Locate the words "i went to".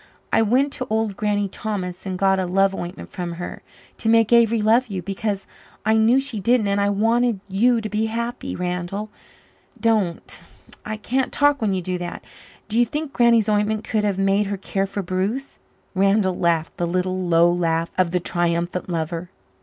0.33-0.87